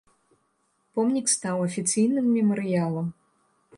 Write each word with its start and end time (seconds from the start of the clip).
Помнік 0.95 1.29
стаў 1.33 1.57
афіцыйным 1.67 2.33
мемарыялам. 2.39 3.07